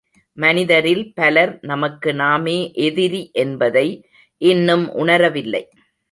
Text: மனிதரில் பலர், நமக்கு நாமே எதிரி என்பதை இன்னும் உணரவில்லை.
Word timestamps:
மனிதரில் 0.37 1.03
பலர், 1.13 1.59
நமக்கு 1.61 2.13
நாமே 2.13 2.55
எதிரி 2.85 3.29
என்பதை 3.33 3.85
இன்னும் 4.41 4.85
உணரவில்லை. 4.95 5.63